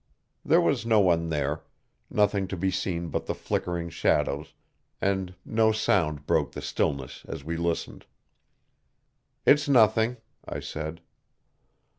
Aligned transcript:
There 0.43 0.61
was 0.61 0.83
no 0.83 0.99
one 0.99 1.29
there 1.29 1.61
nothing 2.09 2.47
to 2.47 2.57
be 2.57 2.71
seen 2.71 3.09
but 3.09 3.27
the 3.27 3.35
flickering 3.35 3.91
shadows, 3.91 4.55
and 4.99 5.35
no 5.45 5.71
sound 5.71 6.25
broke 6.25 6.53
the 6.53 6.61
stillness 6.63 7.23
as 7.27 7.43
we 7.43 7.55
listened. 7.55 8.07
"It's 9.45 9.69
nothing," 9.69 10.17
I 10.43 10.59
said. 10.59 11.01